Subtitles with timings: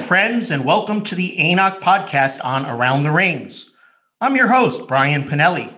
[0.00, 3.70] friends, and welcome to the ANOC podcast on Around the Rings.
[4.20, 5.72] I'm your host, Brian Pinelli.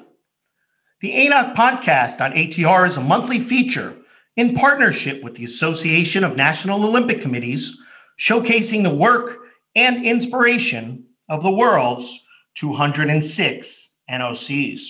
[1.00, 3.96] The ANOC podcast on ATR is a monthly feature
[4.36, 7.76] in partnership with the Association of National Olympic Committees,
[8.18, 9.40] showcasing the work
[9.74, 12.18] and inspiration of the world's
[12.54, 14.80] 206 NOCs.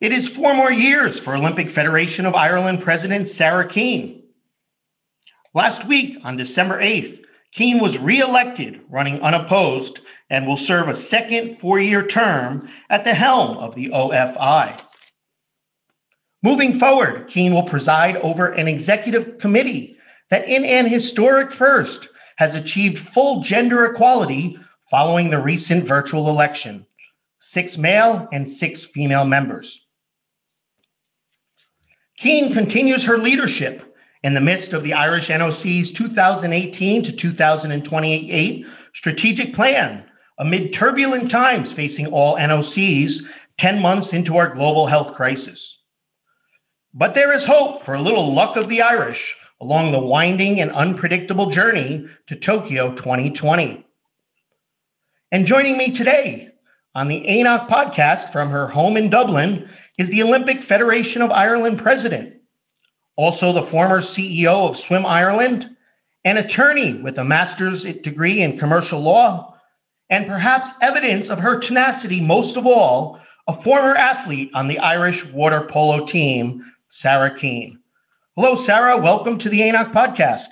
[0.00, 4.19] It is four more years for Olympic Federation of Ireland President Sarah Keane.
[5.52, 10.00] Last week, on December 8th, Keane was re-elected, running unopposed,
[10.30, 14.80] and will serve a second four-year term at the helm of the OFI.
[16.44, 19.96] Moving forward, Keane will preside over an executive committee
[20.30, 24.56] that, in an historic first, has achieved full gender equality
[24.88, 26.86] following the recent virtual election
[27.42, 29.84] six male and six female members.
[32.18, 33.89] Keane continues her leadership
[34.22, 40.04] in the midst of the Irish NOC's 2018 to 2028 strategic plan
[40.38, 43.22] amid turbulent times facing all NOCs
[43.58, 45.78] 10 months into our global health crisis.
[46.92, 50.72] But there is hope for a little luck of the Irish along the winding and
[50.72, 53.86] unpredictable journey to Tokyo 2020.
[55.30, 56.50] And joining me today
[56.94, 61.78] on the ANOC podcast from her home in Dublin is the Olympic Federation of Ireland
[61.78, 62.39] president,
[63.20, 65.76] also the former CEO of Swim Ireland,
[66.24, 69.58] an attorney with a master's degree in commercial law,
[70.08, 75.22] and perhaps evidence of her tenacity most of all, a former athlete on the Irish
[75.26, 77.78] water polo team, Sarah Keane.
[78.36, 78.96] Hello, Sarah.
[78.96, 80.48] Welcome to the ANOC podcast.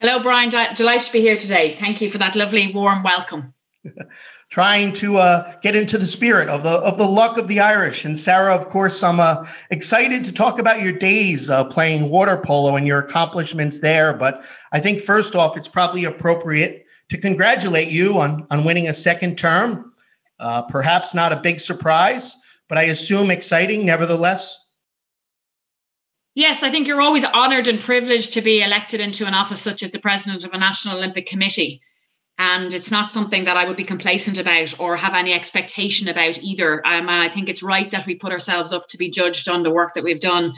[0.00, 0.50] Hello, Brian.
[0.50, 1.74] Delighted to be here today.
[1.74, 3.54] Thank you for that lovely, warm welcome.
[4.56, 8.06] Trying to uh, get into the spirit of the of the luck of the Irish,
[8.06, 12.38] and Sarah, of course, I'm uh, excited to talk about your days uh, playing water
[12.38, 14.14] polo and your accomplishments there.
[14.14, 18.94] But I think first off, it's probably appropriate to congratulate you on on winning a
[18.94, 19.92] second term.
[20.40, 22.34] Uh, perhaps not a big surprise,
[22.66, 24.56] but I assume exciting nevertheless.
[26.34, 29.82] Yes, I think you're always honoured and privileged to be elected into an office such
[29.82, 31.82] as the president of a National Olympic Committee.
[32.38, 36.38] And it's not something that I would be complacent about or have any expectation about
[36.42, 36.86] either.
[36.86, 39.62] Um, and I think it's right that we put ourselves up to be judged on
[39.62, 40.52] the work that we've done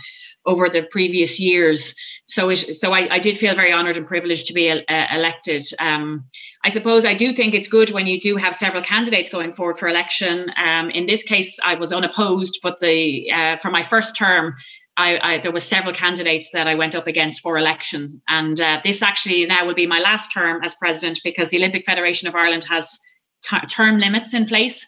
[0.44, 1.94] over the previous years.
[2.26, 5.68] So, it, so I, I did feel very honoured and privileged to be uh, elected.
[5.78, 6.26] Um,
[6.64, 9.78] I suppose I do think it's good when you do have several candidates going forward
[9.78, 10.50] for election.
[10.56, 14.56] Um, in this case, I was unopposed, but the uh, for my first term,
[14.98, 18.80] I, I, there was several candidates that I went up against for election, and uh,
[18.82, 22.34] this actually now will be my last term as president because the Olympic Federation of
[22.34, 22.98] Ireland has
[23.44, 24.84] t- term limits in place.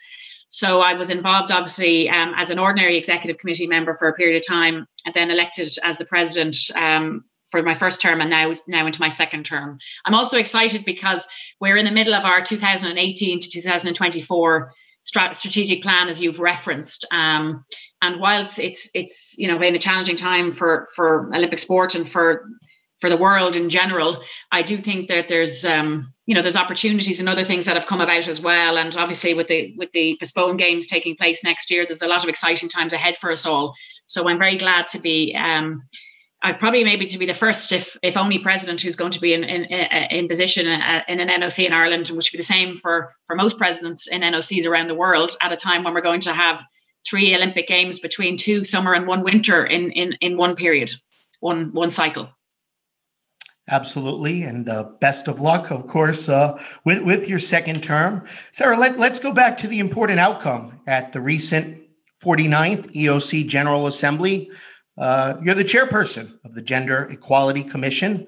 [0.49, 4.37] So I was involved, obviously, um, as an ordinary executive committee member for a period
[4.37, 8.53] of time, and then elected as the president um, for my first term, and now
[8.67, 9.79] now into my second term.
[10.05, 11.25] I'm also excited because
[11.61, 14.73] we're in the middle of our 2018 to 2024
[15.11, 17.07] strategic plan, as you've referenced.
[17.13, 17.65] Um,
[18.03, 22.09] and whilst it's it's you know been a challenging time for for Olympic sport and
[22.09, 22.49] for
[23.01, 24.23] for the world in general,
[24.53, 27.87] I do think that there's um, you know there's opportunities and other things that have
[27.87, 28.79] come about as well.
[28.79, 32.23] And obviously with the with the postponed games taking place next year, there's a lot
[32.23, 33.75] of exciting times ahead for us all.
[34.07, 35.83] So I'm very glad to be um,
[36.43, 39.35] I probably maybe to be the first, if if only president who's going to be
[39.35, 42.47] in in, in position uh, in an NOC in Ireland, and which would be the
[42.47, 46.01] same for for most presidents in NOCs around the world at a time when we're
[46.01, 46.65] going to have
[47.09, 50.91] three Olympic games between two summer and one winter in in in one period,
[51.41, 52.31] one one cycle.
[53.69, 58.79] Absolutely, and uh, best of luck, of course, uh, with with your second term, Sarah.
[58.79, 61.83] Let let's go back to the important outcome at the recent
[62.25, 64.51] 49th EOC General Assembly
[65.01, 68.27] uh, you're the chairperson of the Gender Equality Commission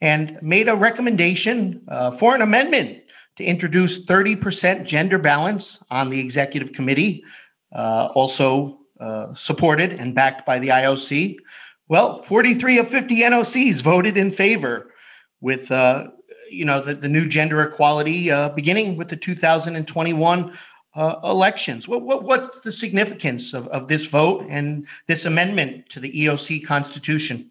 [0.00, 3.02] and made a recommendation uh, for an amendment
[3.36, 7.24] to introduce 30% gender balance on the executive committee,
[7.74, 11.36] uh, also uh, supported and backed by the IOC.
[11.88, 14.92] Well, 43 of 50 NOCs voted in favor
[15.40, 16.08] with uh,
[16.50, 20.56] you know the, the new gender equality uh, beginning with the 2021
[20.94, 21.88] uh, elections.
[21.88, 26.64] What, what, what's the significance of, of this vote and this amendment to the EOC
[26.64, 27.50] Constitution?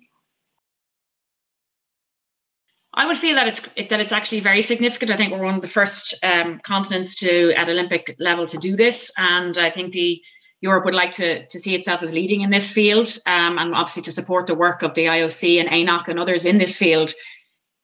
[2.94, 5.12] I would feel that it's that it's actually very significant.
[5.12, 8.76] I think we're one of the first um, continents to, at Olympic level, to do
[8.76, 10.22] this, and I think the
[10.60, 14.04] Europe would like to to see itself as leading in this field, um, and obviously
[14.04, 17.14] to support the work of the IOC and ANOC and others in this field.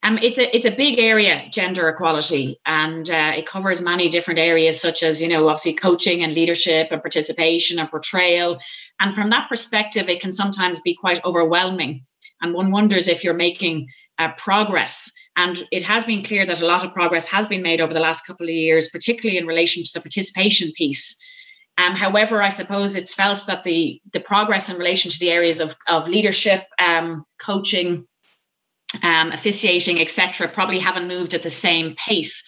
[0.08, 4.40] Um, it's a it's a big area, gender equality, and uh, it covers many different
[4.40, 8.58] areas, such as you know, obviously coaching and leadership and participation and portrayal.
[9.02, 12.04] And from that perspective, it can sometimes be quite overwhelming.
[12.42, 15.12] And one wonders if you're making uh, progress.
[15.36, 18.00] And it has been clear that a lot of progress has been made over the
[18.00, 21.18] last couple of years, particularly in relation to the participation piece.
[21.78, 25.60] Um, however, I suppose it's felt that the the progress in relation to the areas
[25.60, 28.08] of, of leadership, um, coaching,
[29.04, 32.44] um, officiating, etc., probably haven't moved at the same pace.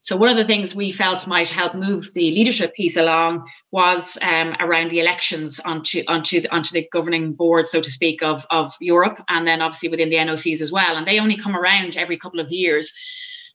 [0.00, 4.16] So one of the things we felt might help move the leadership piece along was
[4.22, 8.46] um, around the elections onto onto the, onto the governing board, so to speak, of
[8.50, 10.96] of Europe, and then obviously within the NOCs as well.
[10.96, 12.92] And they only come around every couple of years.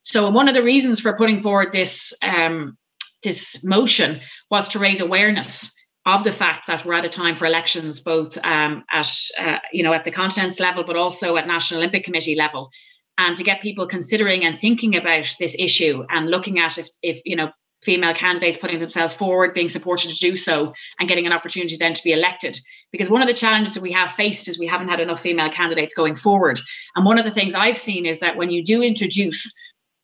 [0.02, 2.76] So one of the reasons for putting forward this um,
[3.22, 5.74] this motion was to raise awareness
[6.06, 9.82] of the fact that we're at a time for elections, both um, at uh, you
[9.82, 12.70] know at the continents level, but also at National Olympic Committee level,
[13.18, 17.20] and to get people considering and thinking about this issue and looking at if, if
[17.24, 17.50] you know
[17.82, 21.94] female candidates putting themselves forward, being supported to do so, and getting an opportunity then
[21.94, 22.58] to be elected.
[22.90, 25.50] Because one of the challenges that we have faced is we haven't had enough female
[25.50, 26.60] candidates going forward.
[26.96, 29.52] And one of the things I've seen is that when you do introduce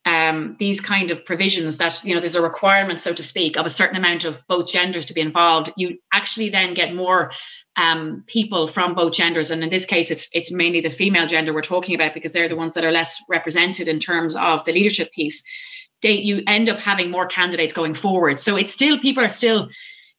[0.06, 3.66] um, these kind of provisions that you know there's a requirement so to speak of
[3.66, 5.72] a certain amount of both genders to be involved.
[5.76, 7.32] You actually then get more
[7.76, 9.50] um, people from both genders.
[9.50, 12.48] And in this case it's it's mainly the female gender we're talking about because they're
[12.48, 15.42] the ones that are less represented in terms of the leadership piece.
[16.02, 18.40] They you end up having more candidates going forward.
[18.40, 19.68] So it's still people are still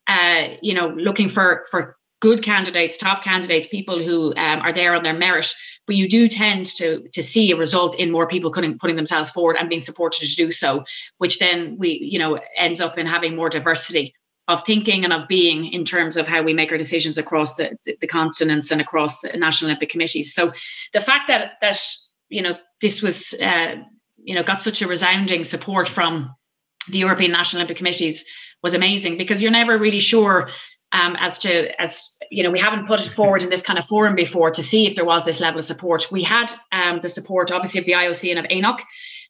[0.07, 4.95] uh, you know looking for for good candidates, top candidates, people who um, are there
[4.95, 5.53] on their merit.
[5.88, 9.29] But you do tend to to see a result in more people putting putting themselves
[9.29, 10.85] forward and being supported to do so,
[11.18, 14.13] which then we you know ends up in having more diversity
[14.47, 17.77] of thinking and of being in terms of how we make our decisions across the,
[17.85, 20.33] the, continents and across the national Olympic committees.
[20.33, 20.51] So
[20.94, 21.79] the fact that that
[22.29, 23.75] you know this was uh,
[24.24, 26.35] you know got such a resounding support from
[26.89, 28.25] the European National Olympic Committees
[28.62, 30.50] was amazing because you're never really sure
[30.93, 33.85] um, as to as you know we haven't put it forward in this kind of
[33.85, 36.11] forum before to see if there was this level of support.
[36.11, 38.79] We had um, the support obviously of the ioc and of ANOC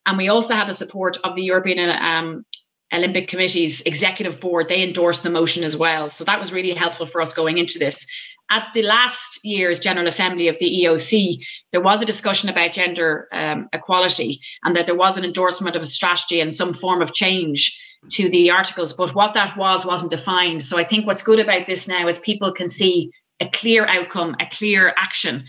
[0.05, 2.45] and we also had the support of the european um,
[2.93, 4.67] olympic committee's executive board.
[4.67, 6.09] They endorsed the motion as well.
[6.09, 8.05] So that was really helpful for us going into this.
[8.49, 11.37] At the last year's General Assembly of the EOC,
[11.71, 15.83] there was a discussion about gender um, equality and that there was an endorsement of
[15.83, 17.77] a strategy and some form of change
[18.09, 20.63] to the articles, but what that was wasn't defined.
[20.63, 24.35] So I think what's good about this now is people can see a clear outcome,
[24.39, 25.45] a clear action.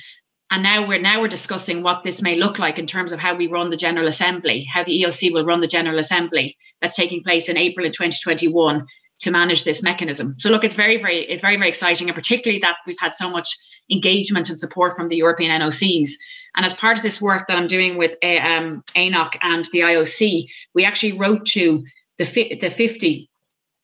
[0.51, 3.35] And now we're now we're discussing what this may look like in terms of how
[3.35, 7.23] we run the General Assembly, how the EOC will run the General Assembly that's taking
[7.23, 8.87] place in April in 2021
[9.21, 10.35] to manage this mechanism.
[10.39, 13.31] So look, it's very, very, it's very, very exciting, and particularly that we've had so
[13.31, 13.57] much
[13.91, 16.11] engagement and support from the European NOCs.
[16.55, 20.49] And as part of this work that I'm doing with um, ANOC and the IOC,
[20.75, 21.85] we actually wrote to
[22.25, 23.29] the, the 50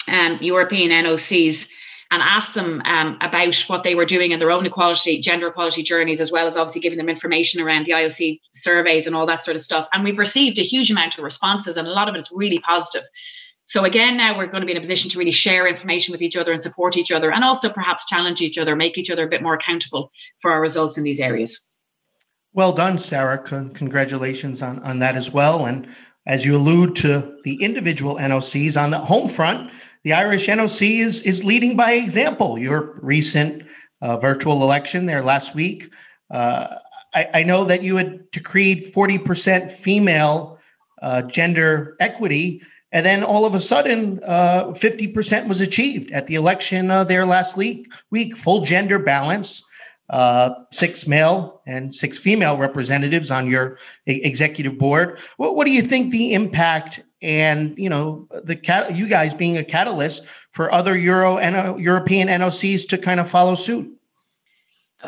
[0.08, 1.70] um, European NOCs
[2.11, 5.82] and asked them um, about what they were doing in their own equality, gender equality
[5.82, 9.43] journeys, as well as obviously giving them information around the IOC surveys and all that
[9.43, 9.88] sort of stuff.
[9.93, 12.61] And we've received a huge amount of responses, and a lot of it is really
[12.61, 13.06] positive.
[13.67, 16.23] So again, now we're going to be in a position to really share information with
[16.23, 19.26] each other and support each other, and also perhaps challenge each other, make each other
[19.26, 21.61] a bit more accountable for our results in these areas.
[22.55, 23.37] Well done, Sarah.
[23.38, 25.67] congratulations on, on that as well.
[25.67, 25.87] And
[26.28, 29.72] as you allude to the individual NOCs on the home front,
[30.04, 32.58] the Irish NOC is, is leading by example.
[32.58, 33.62] Your recent
[34.02, 35.90] uh, virtual election there last week,
[36.30, 36.68] uh,
[37.14, 40.58] I, I, know that you had decreed 40% female
[41.00, 46.35] uh, gender equity, and then all of a sudden, 50% uh, was achieved at the
[46.35, 49.64] election uh, there last week, week, full gender balance
[50.10, 55.18] uh, six male and six female representatives on your executive board.
[55.36, 59.56] What, what do you think the impact and you know the cat you guys being
[59.56, 60.22] a catalyst
[60.52, 63.92] for other Euro and European NOCs to kind of follow suit?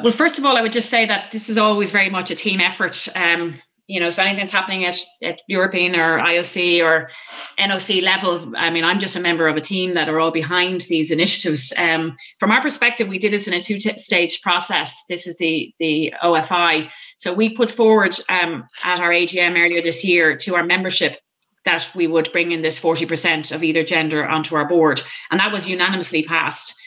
[0.03, 2.37] Well, first of all, I would just say that this is always very much a
[2.37, 3.09] team effort.
[3.17, 3.61] Um,
[3.91, 7.11] you know, so anything that's happening at, at European or IOC or
[7.59, 10.83] NOC level, I mean, I'm just a member of a team that are all behind
[10.83, 11.73] these initiatives.
[11.77, 15.05] Um, from our perspective, we did this in a two-stage process.
[15.09, 16.89] This is the the OFI.
[17.19, 21.19] So we put forward um, at our AGM earlier this year to our membership
[21.65, 25.53] that we would bring in this 40% of either gender onto our board, and that
[25.53, 26.80] was unanimously passed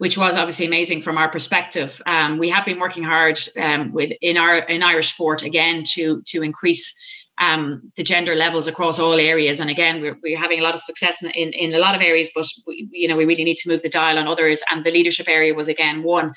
[0.00, 2.00] which was obviously amazing from our perspective.
[2.06, 6.22] Um, we have been working hard um, with in our in Irish sport again to
[6.22, 6.94] to increase
[7.38, 9.60] um, the gender levels across all areas.
[9.60, 12.00] And again, we're, we're having a lot of success in, in, in a lot of
[12.00, 14.62] areas, but we, you know we really need to move the dial on others.
[14.70, 16.32] And the leadership area was again one.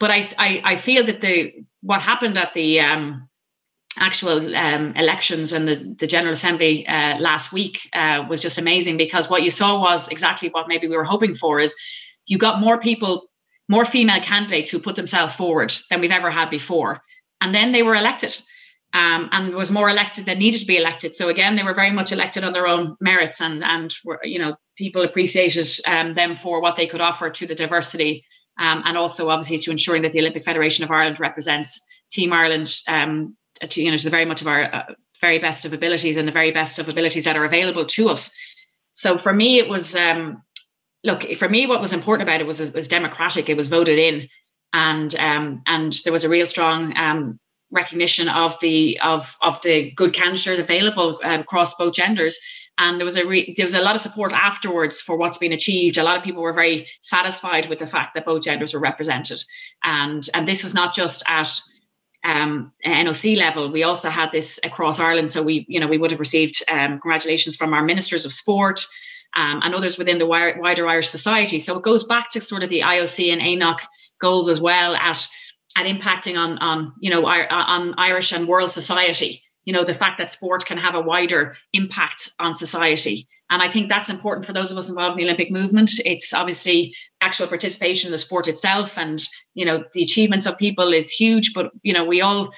[0.00, 3.28] But I I, I feel that the what happened at the um,
[3.98, 8.96] actual um, elections and the, the General Assembly uh, last week uh, was just amazing
[8.96, 11.76] because what you saw was exactly what maybe we were hoping for is
[12.30, 13.28] you got more people,
[13.68, 17.02] more female candidates who put themselves forward than we've ever had before.
[17.40, 18.40] And then they were elected.
[18.94, 21.14] Um, and there was more elected than needed to be elected.
[21.16, 24.38] So again, they were very much elected on their own merits, and and were, you
[24.38, 28.24] know people appreciated um, them for what they could offer to the diversity,
[28.58, 32.74] um, and also obviously to ensuring that the Olympic Federation of Ireland represents Team Ireland,
[32.88, 36.16] um, to, you know, to the very much of our uh, very best of abilities
[36.16, 38.32] and the very best of abilities that are available to us.
[38.94, 40.42] So for me, it was um,
[41.04, 43.48] look for me what was important about it was it was democratic.
[43.48, 44.28] It was voted in,
[44.72, 47.38] and um, and there was a real strong um,
[47.70, 52.38] recognition of the of of the good candidates available uh, across both genders.
[52.78, 55.52] And there was a re- there was a lot of support afterwards for what's been
[55.52, 55.98] achieved.
[55.98, 59.42] A lot of people were very satisfied with the fact that both genders were represented.
[59.84, 61.50] And and this was not just at
[62.24, 63.70] um, NOC level.
[63.70, 67.00] We also had this across Ireland, so we, you know, we would have received um,
[67.00, 68.84] congratulations from our ministers of sport
[69.36, 71.60] um, and others within the wider Irish society.
[71.60, 73.78] So it goes back to sort of the IOC and ANOC
[74.20, 75.26] goals as well at
[75.76, 79.42] at impacting on on you know on Irish and world society.
[79.64, 83.70] You know the fact that sport can have a wider impact on society, and I
[83.70, 85.90] think that's important for those of us involved in the Olympic movement.
[86.04, 89.22] It's obviously actual participation in the sport itself, and
[89.54, 91.52] you know the achievements of people is huge.
[91.54, 92.52] But you know we all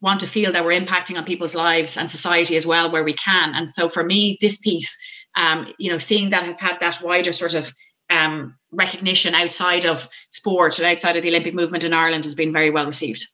[0.00, 3.14] want to feel that we're impacting on people's lives and society as well where we
[3.14, 3.54] can.
[3.54, 4.96] And so for me, this piece,
[5.38, 7.72] um, you know, seeing that it's had that wider sort of
[8.10, 12.52] um, recognition outside of sport and outside of the Olympic movement in Ireland has been
[12.52, 13.26] very well received.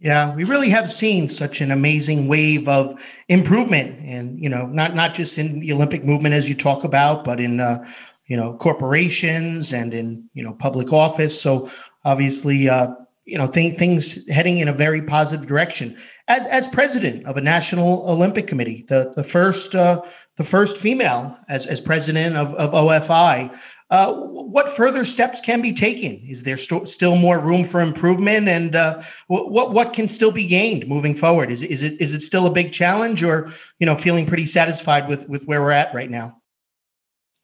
[0.00, 4.94] Yeah, we really have seen such an amazing wave of improvement, and you know, not
[4.94, 7.84] not just in the Olympic movement as you talk about, but in uh,
[8.26, 11.40] you know corporations and in you know public office.
[11.40, 11.68] So
[12.04, 12.92] obviously, uh,
[13.24, 15.96] you know, th- things heading in a very positive direction.
[16.28, 20.00] As as president of a national Olympic committee, the the first uh,
[20.38, 23.54] the first female as as president of, of OFI.
[23.90, 26.22] Uh, what further steps can be taken?
[26.28, 30.46] Is there st- still more room for improvement, and uh, what what can still be
[30.46, 31.50] gained moving forward?
[31.50, 35.08] Is is it is it still a big challenge, or you know, feeling pretty satisfied
[35.08, 36.40] with with where we're at right now?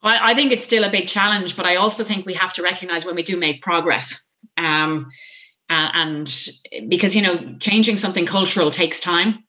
[0.02, 2.62] Well, I think it's still a big challenge, but I also think we have to
[2.62, 4.28] recognize when we do make progress.
[4.56, 5.10] Um,
[5.70, 6.52] and
[6.88, 9.43] because you know, changing something cultural takes time.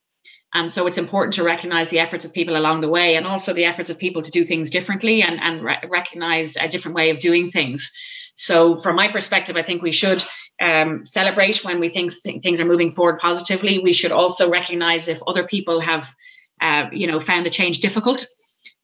[0.55, 3.51] And so it's important to recognize the efforts of people along the way and also
[3.51, 7.09] the efforts of people to do things differently and, and re- recognize a different way
[7.09, 7.91] of doing things.
[8.35, 10.23] So, from my perspective, I think we should
[10.61, 13.79] um, celebrate when we think th- things are moving forward positively.
[13.79, 16.15] We should also recognize if other people have,
[16.61, 18.25] uh, you know, found the change difficult,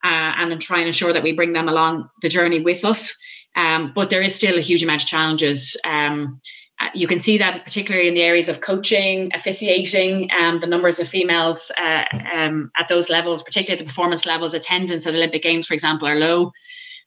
[0.03, 3.17] uh, and then try and ensure that we bring them along the journey with us.
[3.55, 5.77] Um, but there is still a huge amount of challenges.
[5.85, 6.41] Um,
[6.81, 11.00] uh, you can see that particularly in the areas of coaching, officiating, um, the numbers
[11.00, 15.43] of females uh, um, at those levels, particularly at the performance levels, attendance at Olympic
[15.43, 16.51] Games, for example, are low.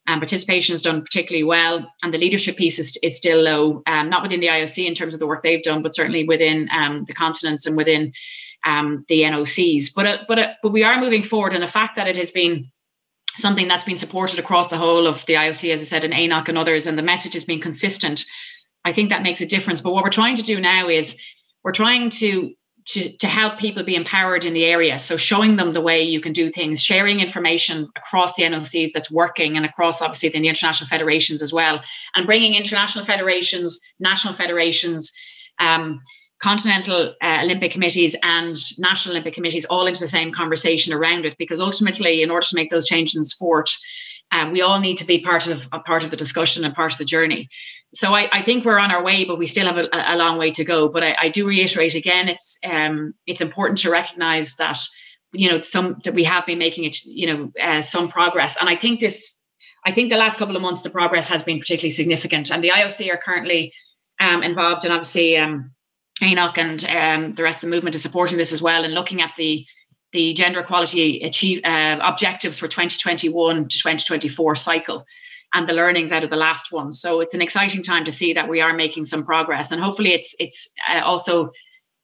[0.07, 4.11] Um, participation is done particularly well, and the leadership piece is, is still low, um,
[4.11, 7.05] not within the IOC in terms of the work they've done, but certainly within um,
[7.07, 8.13] the continents and within
[8.65, 9.95] um, the NOCs.
[9.95, 12.31] But uh, but uh, but we are moving forward, and the fact that it has
[12.31, 12.71] been
[13.37, 16.49] something that's been supported across the whole of the IOC, as I said, and ANOC
[16.49, 18.25] and others, and the message has been consistent
[18.85, 19.81] I think that makes a difference.
[19.81, 21.21] But what we're trying to do now is
[21.63, 22.55] we're trying to
[22.87, 24.99] to, to help people be empowered in the area.
[24.99, 29.11] So showing them the way you can do things, sharing information across the NOCs that's
[29.11, 31.81] working and across obviously the international federations as well,
[32.15, 35.13] and bringing international federations, national federations,
[35.59, 36.03] um,
[36.41, 41.37] continental uh, Olympic committees and national Olympic committees all into the same conversation around it.
[41.39, 43.71] Because ultimately, in order to make those changes in sport,
[44.35, 46.93] um, we all need to be part of a part of the discussion and part
[46.93, 47.49] of the journey.
[47.95, 50.39] So I, I think we're on our way, but we still have a, a long
[50.39, 50.89] way to go.
[50.89, 54.79] But I, I do reiterate again, it's um, it's important to recognise that
[55.33, 58.69] you know some that we have been making it you know uh, some progress, and
[58.69, 59.31] I think this.
[59.87, 62.71] I think the last couple of months the progress has been particularly significant, and the
[62.71, 63.75] IOC are currently
[64.19, 65.73] um, involved, and obviously um,
[66.23, 69.21] ANOC and um, the rest of the movement is supporting this as well, and looking
[69.21, 69.67] at the
[70.15, 75.05] the gender equality achieve, uh, objectives for 2021 to 2024 cycle
[75.53, 76.93] and the learnings out of the last one.
[76.93, 80.15] So it's an exciting time to see that we are making some progress, and hopefully
[80.15, 81.51] it's it's uh, also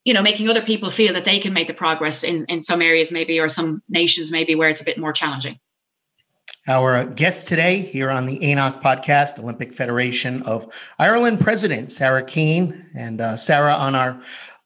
[0.05, 2.83] you know making other people feel that they can make the progress in in some
[2.83, 5.59] areas maybe or some nations maybe where it's a bit more challenging.
[6.67, 12.87] Our guest today here on the ANOC podcast, Olympic Federation of Ireland President Sarah Keane,
[12.95, 14.21] and uh, Sarah on our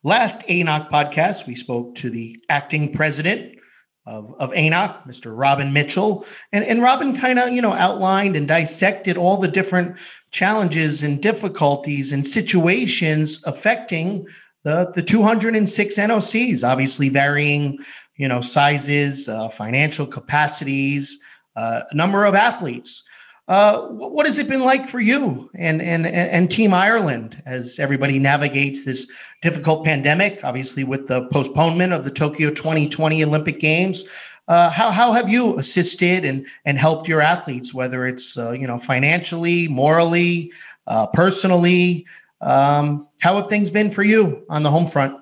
[0.06, 3.56] Last ANOC podcast, we spoke to the acting president
[4.04, 5.32] of, of ANOC, Mr.
[5.34, 6.26] Robin Mitchell.
[6.52, 9.96] And, and Robin kind of, you know, outlined and dissected all the different
[10.30, 14.26] challenges and difficulties and situations affecting
[14.62, 17.78] the, the 206 NOCs, obviously varying,
[18.16, 21.18] you know, sizes, uh, financial capacities,
[21.56, 23.04] uh, a number of athletes.
[23.46, 28.18] Uh, what has it been like for you and, and, and Team Ireland as everybody
[28.18, 29.06] navigates this
[29.42, 34.04] difficult pandemic, obviously with the postponement of the Tokyo 2020 Olympic Games?
[34.48, 38.66] Uh, how, how have you assisted and, and helped your athletes, whether it's, uh, you
[38.66, 40.50] know, financially, morally,
[40.86, 42.06] uh, personally?
[42.40, 45.18] Um, how have things been for you on the home front?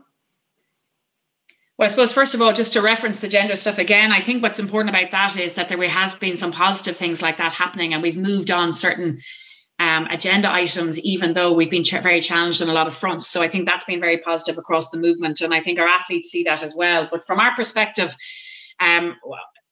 [1.82, 4.40] Well, I suppose first of all, just to reference the gender stuff again, I think
[4.40, 7.92] what's important about that is that there has been some positive things like that happening,
[7.92, 9.20] and we've moved on certain
[9.80, 13.28] um, agenda items, even though we've been ch- very challenged on a lot of fronts.
[13.28, 16.30] So I think that's been very positive across the movement, and I think our athletes
[16.30, 17.08] see that as well.
[17.10, 18.14] But from our perspective,
[18.78, 19.16] um,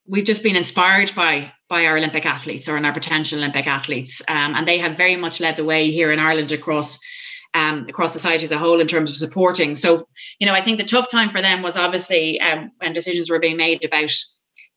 [0.05, 4.57] we've just been inspired by by our Olympic athletes or our potential Olympic athletes, um,
[4.57, 6.99] and they have very much led the way here in Ireland across
[7.54, 9.75] um, across society as a whole in terms of supporting.
[9.75, 10.07] So,
[10.38, 13.38] you know, I think the tough time for them was obviously um, when decisions were
[13.38, 14.12] being made about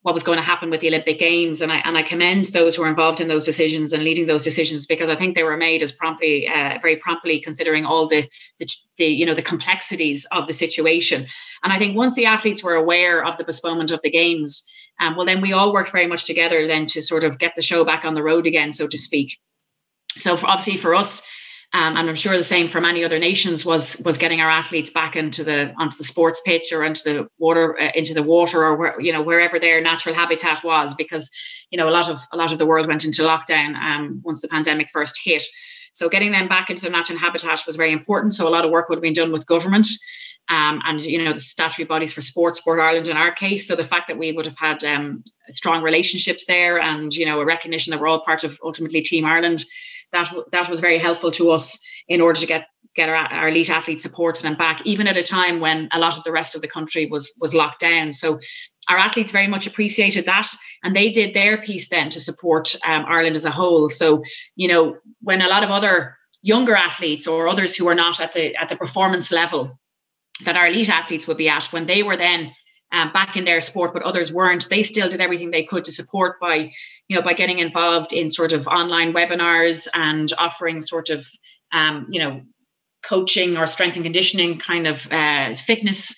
[0.03, 2.75] what was going to happen with the Olympic Games, and I and I commend those
[2.75, 5.55] who were involved in those decisions and leading those decisions because I think they were
[5.55, 8.27] made as promptly, uh, very promptly, considering all the,
[8.59, 11.25] the the you know the complexities of the situation.
[11.63, 14.65] And I think once the athletes were aware of the postponement of the games,
[14.99, 17.61] um, well, then we all worked very much together then to sort of get the
[17.61, 19.39] show back on the road again, so to speak.
[20.17, 21.23] So for, obviously for us,
[21.75, 24.91] um, and I'm sure the same for many other nations was was getting our athletes
[24.91, 28.63] back into the onto the sports pitch or into the water uh, into the water
[28.63, 31.31] or where, you know wherever their natural habitat was because
[31.71, 34.41] you know a lot of a lot of the world went into lockdown um, once
[34.41, 35.41] the pandemic first hit.
[35.93, 38.35] So getting them back into their natural habitat was very important.
[38.35, 39.87] So a lot of work would have been done with government.
[40.49, 43.67] Um, and you know the statutory bodies for sports, Sport Ireland in our case.
[43.67, 47.39] So the fact that we would have had um, strong relationships there, and you know
[47.39, 49.63] a recognition that we're all part of ultimately Team Ireland,
[50.13, 51.77] that that was very helpful to us
[52.07, 55.23] in order to get get our, our elite athletes supported and back, even at a
[55.23, 58.13] time when a lot of the rest of the country was was locked down.
[58.13, 58.39] So
[58.89, 60.47] our athletes very much appreciated that,
[60.83, 63.89] and they did their piece then to support um, Ireland as a whole.
[63.89, 64.23] So
[64.55, 68.33] you know when a lot of other younger athletes or others who are not at
[68.33, 69.79] the at the performance level
[70.45, 72.51] that our elite athletes would be at when they were then
[72.93, 74.69] um, back in their sport, but others weren't.
[74.69, 76.71] They still did everything they could to support by,
[77.07, 81.27] you know, by getting involved in sort of online webinars and offering sort of,
[81.73, 82.43] um, you know,
[83.03, 86.15] coaching or strength and conditioning kind of uh, fitness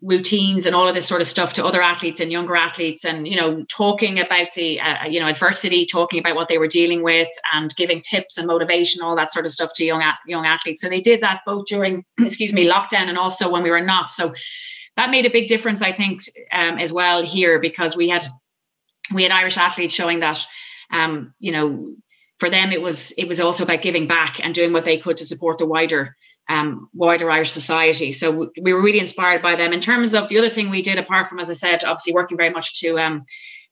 [0.00, 3.26] routines and all of this sort of stuff to other athletes and younger athletes and
[3.26, 7.02] you know talking about the uh, you know adversity talking about what they were dealing
[7.02, 10.82] with and giving tips and motivation all that sort of stuff to young young athletes
[10.82, 14.10] so they did that both during excuse me lockdown and also when we were not
[14.10, 14.34] so
[14.96, 18.24] that made a big difference, I think, um, as well here because we had
[19.12, 20.44] we had Irish athletes showing that,
[20.90, 21.94] um, you know,
[22.38, 25.18] for them it was it was also about giving back and doing what they could
[25.18, 26.14] to support the wider
[26.48, 28.12] um, wider Irish society.
[28.12, 29.72] So we were really inspired by them.
[29.72, 32.36] In terms of the other thing we did, apart from as I said, obviously working
[32.36, 33.24] very much to um,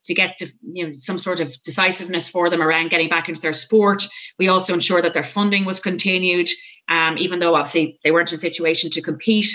[0.07, 3.41] to get to you know some sort of decisiveness for them around getting back into
[3.41, 4.05] their sport.
[4.39, 6.51] We also ensured that their funding was continued,
[6.89, 9.49] um, even though obviously they weren't in a situation to compete.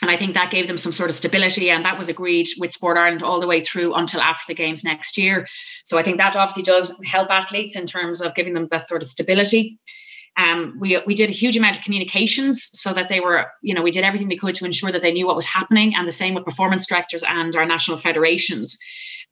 [0.00, 2.72] And I think that gave them some sort of stability, and that was agreed with
[2.72, 5.46] Sport Ireland all the way through until after the games next year.
[5.84, 9.02] So I think that obviously does help athletes in terms of giving them that sort
[9.02, 9.78] of stability.
[10.36, 13.82] Um, we we did a huge amount of communications so that they were, you know,
[13.82, 16.12] we did everything we could to ensure that they knew what was happening, and the
[16.12, 18.78] same with performance directors and our national federations.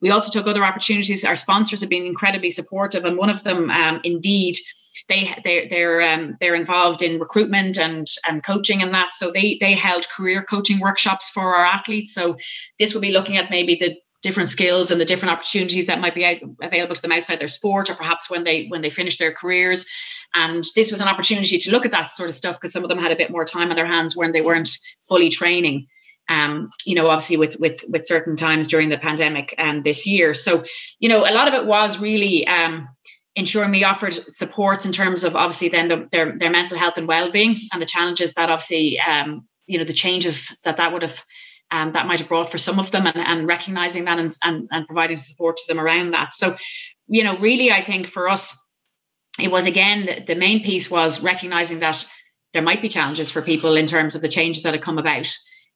[0.00, 1.24] We also took other opportunities.
[1.24, 4.57] Our sponsors have been incredibly supportive, and one of them, um, indeed,
[5.09, 9.14] they they they're um, they're involved in recruitment and and coaching and that.
[9.14, 12.12] So they they held career coaching workshops for our athletes.
[12.14, 12.37] So
[12.79, 16.14] this will be looking at maybe the different skills and the different opportunities that might
[16.14, 19.19] be out, available to them outside their sport or perhaps when they when they finish
[19.19, 19.87] their careers
[20.35, 22.88] and this was an opportunity to look at that sort of stuff because some of
[22.88, 24.71] them had a bit more time on their hands when they weren't
[25.07, 25.87] fully training
[26.29, 30.35] um, you know, obviously with with with certain times during the pandemic and this year.
[30.35, 30.64] So,
[30.99, 32.88] you know, a lot of it was really um,
[33.37, 37.07] ensuring we offered supports in terms of obviously then the, their their mental health and
[37.07, 41.22] well-being and the challenges that obviously um, you know the changes that that would have
[41.70, 44.68] um, that might have brought for some of them and, and recognizing that and, and,
[44.70, 46.33] and providing support to them around that.
[46.33, 46.57] So
[47.09, 48.57] you know really i think for us
[49.40, 52.05] it was again the, the main piece was recognizing that
[52.53, 55.29] there might be challenges for people in terms of the changes that have come about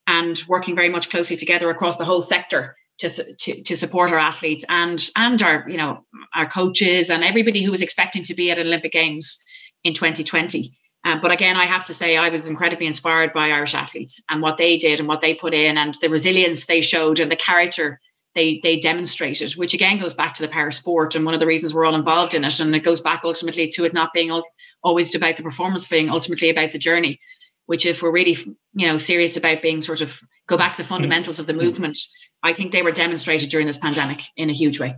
[0.07, 4.19] and working very much closely together across the whole sector to, to, to support our
[4.19, 8.51] athletes and and our you know our coaches and everybody who was expecting to be
[8.51, 9.43] at Olympic Games
[9.85, 10.77] in 2020.
[11.03, 14.43] Um, but again, I have to say I was incredibly inspired by Irish athletes and
[14.43, 17.37] what they did and what they put in and the resilience they showed and the
[17.37, 18.01] character
[18.35, 21.47] they they demonstrated, which again goes back to the para sport and one of the
[21.47, 22.61] reasons we're all involved in it.
[22.61, 24.31] And it goes back ultimately to it not being
[24.83, 27.19] always about the performance, being ultimately about the journey.
[27.67, 28.37] Which, if we're really
[28.73, 31.97] you know serious about being sort of go back to the fundamentals of the movement,
[32.43, 34.97] I think they were demonstrated during this pandemic in a huge way.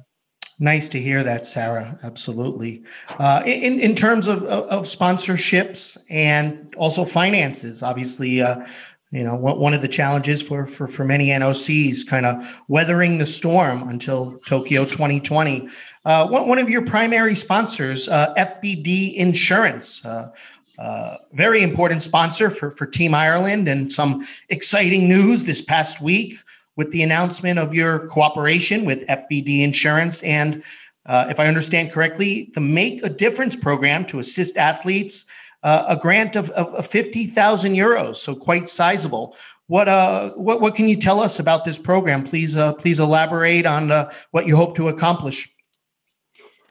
[0.58, 1.98] Nice to hear that, Sarah.
[2.02, 2.84] Absolutely.
[3.18, 8.64] Uh, in in terms of, of sponsorships and also finances, obviously, uh,
[9.10, 13.26] you know, one of the challenges for for for many NOCs, kind of weathering the
[13.26, 15.68] storm until Tokyo 2020.
[16.04, 20.04] Uh, one, one of your primary sponsors, uh, FBD Insurance.
[20.04, 20.30] Uh,
[20.78, 26.38] uh, very important sponsor for, for Team Ireland, and some exciting news this past week
[26.76, 30.62] with the announcement of your cooperation with FBD Insurance and,
[31.06, 35.24] uh, if I understand correctly, the Make a Difference program to assist athletes,
[35.62, 39.36] uh, a grant of, of, of 50,000 euros, so quite sizable.
[39.66, 42.24] What, uh, what, what can you tell us about this program?
[42.24, 45.50] Please, uh, please elaborate on uh, what you hope to accomplish.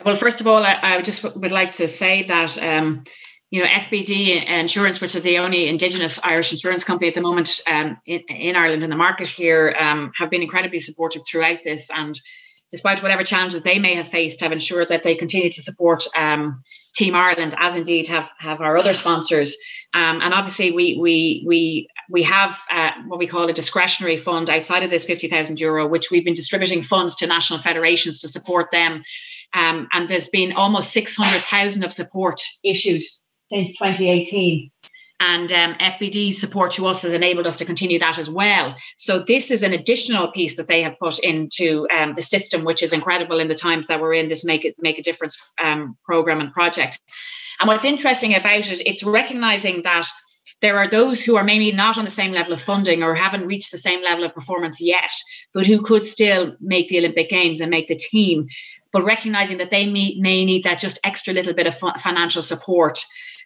[0.06, 3.04] Well, first of all, I, I just would like to say that um,
[3.52, 7.60] you know, FBD Insurance, which are the only Indigenous Irish insurance company at the moment
[7.68, 11.90] um, in, in, Ireland in the market here, um, have been incredibly supportive throughout this.
[11.94, 12.18] And
[12.72, 16.64] despite whatever challenges they may have faced, have ensured that they continue to support um,
[16.96, 19.58] Team Ireland, as indeed have have our other sponsors.
[19.94, 24.50] Um, and obviously, we we we we have uh, what we call a discretionary fund
[24.50, 28.30] outside of this fifty thousand euro, which we've been distributing funds to national federations to
[28.30, 29.04] support them.
[29.54, 33.04] Um, and there's been almost 600,000 of support issued
[33.52, 34.72] since 2018.
[35.20, 38.76] And um, FBD's support to us has enabled us to continue that as well.
[38.98, 42.82] So this is an additional piece that they have put into um, the system, which
[42.82, 44.30] is incredible in the times that we're in.
[44.30, 47.00] This make it make a difference um, program and project.
[47.60, 50.08] And what's interesting about it, it's recognizing that
[50.62, 53.46] there are those who are maybe not on the same level of funding or haven't
[53.46, 55.12] reached the same level of performance yet,
[55.54, 58.48] but who could still make the Olympic Games and make the team.
[58.92, 63.00] But recognizing that they may, may need that just extra little bit of financial support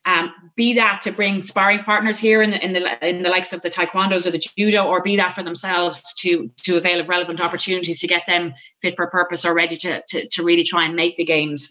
[0.06, 3.54] um, be that to bring sparring partners here in the, in the in the likes
[3.54, 7.10] of the taekwondos or the judo, or be that for themselves to to avail of
[7.10, 10.86] relevant opportunities to get them fit for purpose or ready to to, to really try
[10.86, 11.70] and make the games.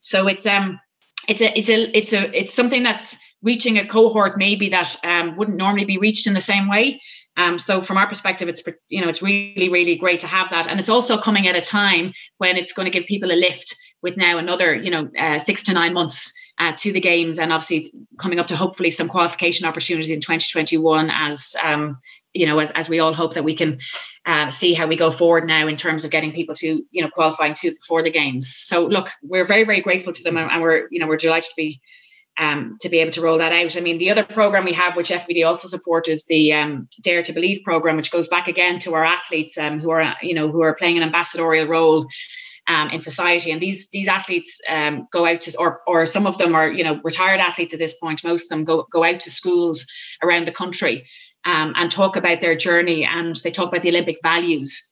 [0.00, 0.80] So it's um
[1.28, 5.36] it's a it's a it's a it's something that's reaching a cohort maybe that um,
[5.36, 7.00] wouldn't normally be reached in the same way.
[7.36, 10.66] Um, so from our perspective, it's you know it's really really great to have that,
[10.66, 13.76] and it's also coming at a time when it's going to give people a lift
[14.02, 17.52] with now another you know uh, six to nine months uh, to the games and
[17.52, 21.98] obviously coming up to hopefully some qualification opportunities in 2021 as um,
[22.32, 23.78] you know as, as we all hope that we can
[24.24, 27.10] uh, see how we go forward now in terms of getting people to you know
[27.10, 30.88] qualifying to for the games so look we're very very grateful to them and we're
[30.90, 31.80] you know we're delighted to be
[32.38, 33.76] um, to be able to roll that out.
[33.76, 37.22] I mean, the other program we have, which FBD also support, is the um, Dare
[37.22, 40.50] to Believe program, which goes back again to our athletes um, who are, you know,
[40.50, 42.06] who are playing an ambassadorial role
[42.68, 43.50] um, in society.
[43.50, 46.84] And these these athletes um, go out to, or or some of them are you
[46.84, 48.24] know retired athletes at this point.
[48.24, 49.86] Most of them go go out to schools
[50.22, 51.06] around the country
[51.44, 54.82] um, and talk about their journey, and they talk about the Olympic values.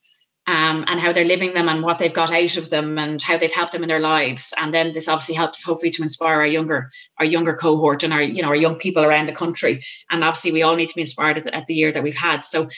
[0.47, 3.39] Um, and how they're living them and what they've got out of them and how
[3.39, 6.47] they've helped them in their lives and then this obviously helps hopefully to inspire our
[6.47, 10.23] younger our younger cohort and our you know our young people around the country and
[10.23, 12.45] obviously we all need to be inspired at the, at the year that we've had
[12.45, 12.69] so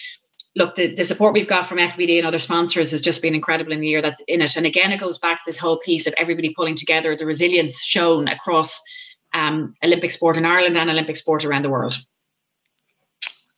[0.57, 3.73] look, the, the support we've got from FBD and other sponsors has just been incredible
[3.73, 4.57] in the year that's in it.
[4.57, 7.81] And again, it goes back to this whole piece of everybody pulling together, the resilience
[7.83, 8.81] shown across
[9.35, 11.99] um, Olympic sport in Ireland and Olympic sport around the world.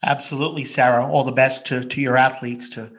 [0.03, 1.07] Absolutely, Sarah.
[1.07, 2.91] All the best to, to your athletes to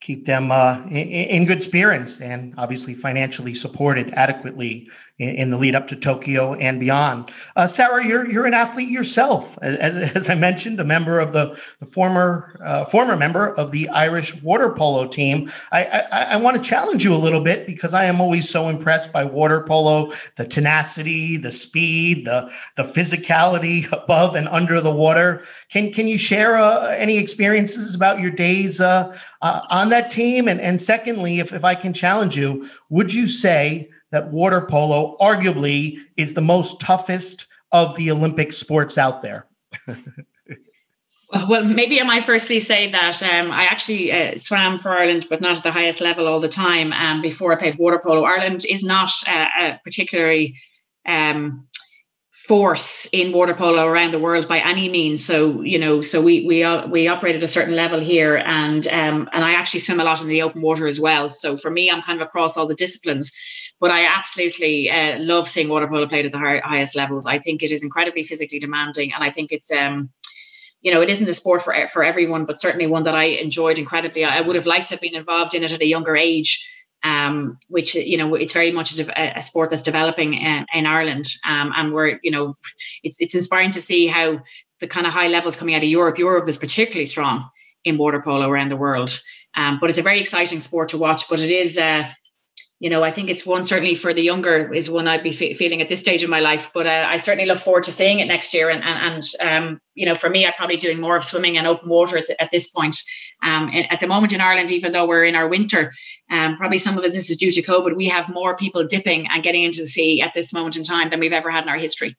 [0.00, 4.88] keep them uh, in, in, good spirits and obviously financially supported adequately
[5.18, 7.30] in, in, the lead up to Tokyo and beyond.
[7.54, 11.56] Uh, Sarah, you're you're an athlete yourself, as, as I mentioned, a member of the,
[11.78, 15.52] the former uh, former member of the Irish water polo team.
[15.70, 18.68] I, I, I want to challenge you a little bit because I am always so
[18.68, 24.90] impressed by water polo, the tenacity, the speed, the the physicality above and under the
[24.90, 25.44] water.
[25.70, 30.48] Can can you share uh, any experiences about your days uh, uh, on that team?
[30.48, 35.16] And and secondly, if if I can challenge you, would you say that water polo
[35.20, 39.48] arguably is the most toughest of the Olympic sports out there.
[41.48, 45.40] well, maybe I might firstly say that um, I actually uh, swam for Ireland, but
[45.40, 46.92] not at the highest level all the time.
[46.92, 50.60] Um, before I played water polo, Ireland is not a particularly
[51.04, 51.66] um,
[52.46, 55.24] force in water polo around the world by any means.
[55.24, 58.86] So you know, so we we uh, we operate at a certain level here, and
[58.86, 61.30] um, and I actually swim a lot in the open water as well.
[61.30, 63.32] So for me, I'm kind of across all the disciplines.
[63.80, 67.26] But I absolutely uh, love seeing water polo played at the high, highest levels.
[67.26, 70.10] I think it is incredibly physically demanding, and I think it's um,
[70.84, 73.78] you know, it isn't a sport for for everyone, but certainly one that I enjoyed
[73.78, 74.22] incredibly.
[74.24, 76.70] I would have liked to have been involved in it at a younger age,
[77.02, 81.24] um, which you know, it's very much a, a sport that's developing in, in Ireland,
[81.46, 82.56] um, and we're you know,
[83.02, 84.42] it's it's inspiring to see how
[84.80, 86.18] the kind of high levels coming out of Europe.
[86.18, 87.48] Europe is particularly strong
[87.82, 89.18] in water polo around the world,
[89.56, 91.30] um, but it's a very exciting sport to watch.
[91.30, 91.78] But it is.
[91.78, 92.04] Uh,
[92.84, 95.80] you know, I think it's one certainly for the younger is one I'd be feeling
[95.80, 96.70] at this stage of my life.
[96.74, 98.68] But uh, I certainly look forward to seeing it next year.
[98.68, 101.66] And and, and um, you know, for me, I'm probably doing more of swimming and
[101.66, 102.98] open water at, the, at this point.
[103.42, 105.94] Um, at the moment in Ireland, even though we're in our winter,
[106.30, 107.96] um, probably some of this is due to COVID.
[107.96, 111.08] We have more people dipping and getting into the sea at this moment in time
[111.08, 112.12] than we've ever had in our history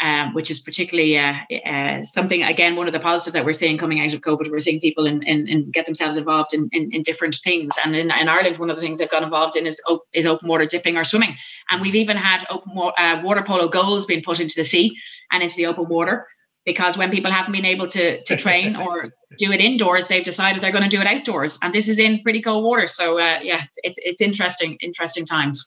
[0.00, 1.34] um, which is particularly uh,
[1.66, 4.50] uh, something again one of the positives that we're seeing coming out of COVID.
[4.50, 7.96] We're seeing people in, in, in get themselves involved in, in, in, different things, and
[7.96, 10.48] in, in Ireland, one of the things they've got involved in is op- is open
[10.48, 11.36] water dipping or swimming,
[11.70, 14.96] and we've even had open wa- uh, water polo goals being put into the sea
[15.32, 16.26] and into the open water.
[16.64, 20.62] Because when people haven't been able to, to train or do it indoors, they've decided
[20.62, 22.86] they're going to do it outdoors, and this is in pretty cold water.
[22.86, 25.64] So uh, yeah, it, it's interesting, interesting times.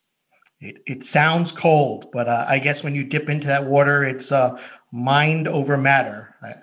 [0.62, 4.32] It, it sounds cold, but uh, I guess when you dip into that water, it's
[4.32, 6.36] uh, mind over matter.
[6.44, 6.54] I,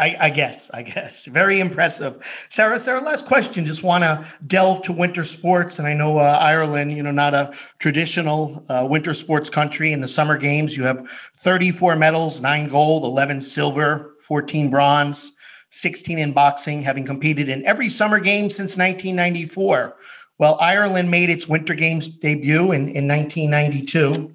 [0.00, 1.24] I, I, guess, I guess.
[1.26, 2.26] Very impressive.
[2.50, 3.64] Sarah, Sarah, last question.
[3.64, 5.78] Just want to delve to winter sports.
[5.78, 9.92] And I know uh, Ireland, you know, not a traditional uh, winter sports country.
[9.92, 15.32] In the summer games, you have 34 medals, nine gold, 11 silver, 14 bronze,
[15.70, 19.96] 16 in boxing, having competed in every summer game since 1994.
[20.38, 24.34] Well, Ireland made its Winter Games debut in, in 1992.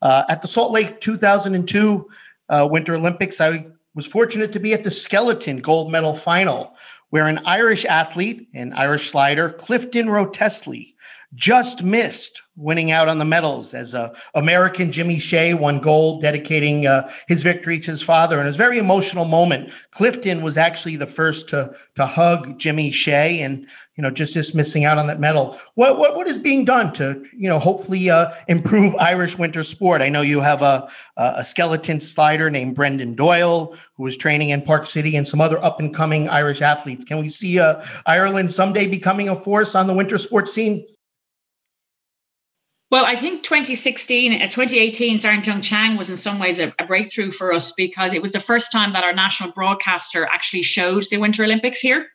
[0.00, 2.08] Uh, at the Salt Lake 2002
[2.48, 6.74] uh, Winter Olympics, I was fortunate to be at the skeleton gold medal final,
[7.10, 10.94] where an Irish athlete, an Irish slider, Clifton Wrottesley,
[11.34, 16.86] just missed winning out on the medals as uh, American Jimmy Shea won gold, dedicating
[16.86, 18.38] uh, his victory to his father.
[18.38, 19.72] And it was a very emotional moment.
[19.90, 24.54] Clifton was actually the first to to hug Jimmy Shea, and you know just just
[24.54, 25.58] missing out on that medal.
[25.74, 30.02] What what what is being done to you know hopefully uh, improve Irish winter sport?
[30.02, 34.62] I know you have a a skeleton slider named Brendan Doyle who is training in
[34.62, 37.04] Park City, and some other up and coming Irish athletes.
[37.04, 40.84] Can we see uh, Ireland someday becoming a force on the winter sports scene?
[42.90, 47.32] Well, I think 2016, uh, 2018, Sarah Pyeongchang was in some ways a, a, breakthrough
[47.32, 51.16] for us because it was the first time that our national broadcaster actually showed the
[51.16, 52.06] Winter Olympics here.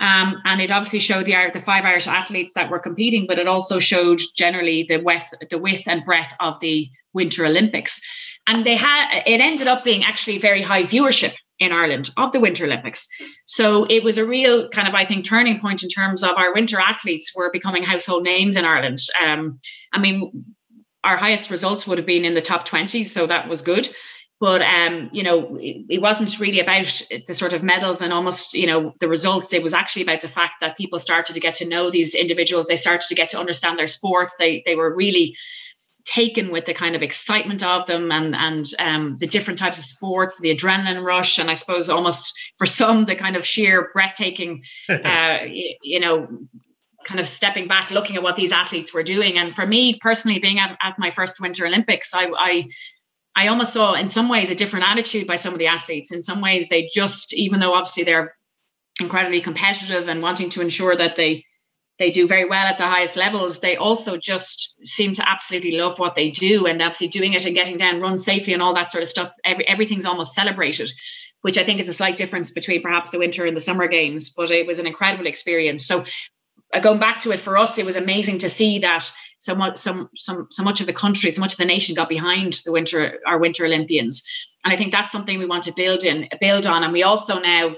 [0.00, 3.48] Um, and it obviously showed the the five Irish athletes that were competing, but it
[3.48, 8.00] also showed generally the width, the width and breadth of the Winter Olympics.
[8.46, 12.40] And they had it ended up being actually very high viewership in Ireland of the
[12.40, 13.08] Winter Olympics.
[13.46, 16.54] So it was a real kind of, I think, turning point in terms of our
[16.54, 19.00] winter athletes were becoming household names in Ireland.
[19.20, 19.58] Um,
[19.92, 20.54] I mean,
[21.02, 23.88] our highest results would have been in the top 20, so that was good.
[24.40, 28.54] But um, you know, it, it wasn't really about the sort of medals and almost,
[28.54, 29.52] you know, the results.
[29.52, 32.66] It was actually about the fact that people started to get to know these individuals.
[32.66, 34.36] They started to get to understand their sports.
[34.38, 35.36] They they were really
[36.04, 39.84] taken with the kind of excitement of them and and um, the different types of
[39.84, 44.62] sports, the adrenaline rush, and I suppose almost for some the kind of sheer breathtaking,
[44.88, 45.38] uh,
[45.82, 46.28] you know,
[47.04, 49.36] kind of stepping back, looking at what these athletes were doing.
[49.36, 52.64] And for me personally, being at, at my first Winter Olympics, I, I
[53.38, 56.10] I almost saw in some ways a different attitude by some of the athletes.
[56.10, 58.34] In some ways, they just, even though obviously they're
[59.00, 61.44] incredibly competitive and wanting to ensure that they
[62.00, 65.98] they do very well at the highest levels, they also just seem to absolutely love
[66.00, 68.88] what they do and obviously doing it and getting down, run safely and all that
[68.88, 69.32] sort of stuff.
[69.44, 70.90] Every, everything's almost celebrated,
[71.42, 74.30] which I think is a slight difference between perhaps the winter and the summer games,
[74.30, 75.86] but it was an incredible experience.
[75.86, 76.04] So
[76.82, 80.08] going back to it for us, it was amazing to see that so much, so,
[80.14, 83.18] so, so much of the country, so much of the nation got behind the winter,
[83.26, 84.22] our winter Olympians.
[84.64, 86.82] And I think that's something we want to build in, build on.
[86.82, 87.74] And we also now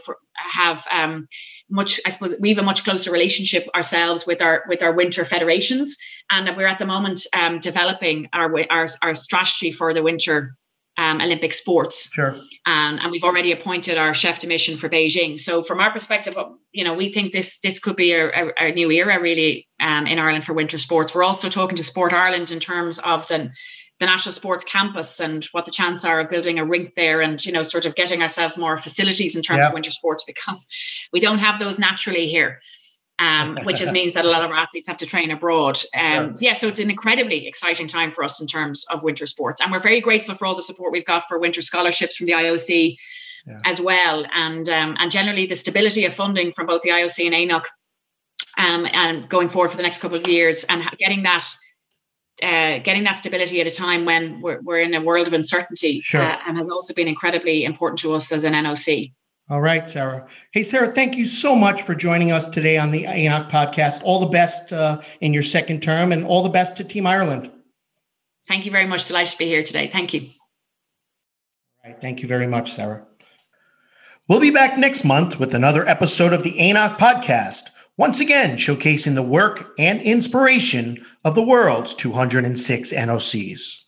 [0.52, 1.28] have um,
[1.70, 5.24] much i suppose we have a much closer relationship ourselves with our with our winter
[5.24, 5.96] federations
[6.30, 10.56] and we're at the moment um, developing our, our our strategy for the winter
[11.00, 12.10] um, Olympic sports.
[12.12, 12.36] Sure.
[12.66, 15.40] And, and we've already appointed our chef de mission for Beijing.
[15.40, 16.36] So from our perspective,
[16.72, 20.06] you know, we think this this could be a, a, a new era really um,
[20.06, 21.14] in Ireland for winter sports.
[21.14, 23.50] We're also talking to Sport Ireland in terms of the
[23.98, 27.42] the national sports campus and what the chances are of building a rink there and
[27.44, 30.66] you know sort of getting ourselves more facilities in terms of winter sports because
[31.12, 32.60] we don't have those naturally here
[33.20, 35.78] um, which just means that a lot of our athletes have to train abroad.
[35.96, 39.60] Um, yeah, so it's an incredibly exciting time for us in terms of winter sports,
[39.60, 42.32] and we're very grateful for all the support we've got for winter scholarships from the
[42.32, 42.96] IOC
[43.46, 43.58] yeah.
[43.64, 47.34] as well, and um, and generally the stability of funding from both the IOC and
[47.34, 47.64] ANOC,
[48.58, 51.44] um, and going forward for the next couple of years, and getting that
[52.42, 56.00] uh, getting that stability at a time when we're, we're in a world of uncertainty
[56.00, 56.22] sure.
[56.22, 59.12] uh, and has also been incredibly important to us as an NOC.
[59.50, 60.28] All right, Sarah.
[60.52, 64.00] Hey, Sarah, thank you so much for joining us today on the ANOC podcast.
[64.04, 67.50] All the best uh, in your second term and all the best to Team Ireland.
[68.46, 69.06] Thank you very much.
[69.06, 69.90] Delighted to be here today.
[69.92, 70.30] Thank you.
[71.84, 72.00] All right.
[72.00, 73.04] Thank you very much, Sarah.
[74.28, 79.16] We'll be back next month with another episode of the ANOC podcast once again showcasing
[79.16, 83.78] the work and inspiration of the world's 206 NOCs.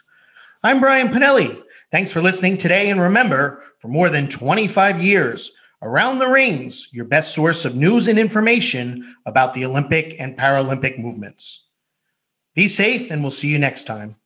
[0.64, 1.62] I'm Brian Pinelli.
[1.92, 5.52] Thanks for listening today, and remember, for more than 25 years,
[5.82, 10.98] Around the Rings, your best source of news and information about the Olympic and Paralympic
[10.98, 11.66] movements.
[12.54, 14.16] Be safe, and we'll see you next time.